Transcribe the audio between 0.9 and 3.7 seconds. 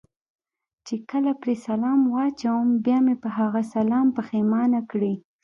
کله پرې سلام واچوم، بیا مې په هغه